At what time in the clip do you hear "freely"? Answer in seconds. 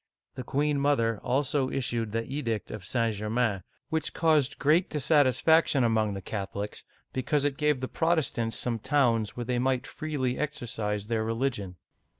9.85-10.39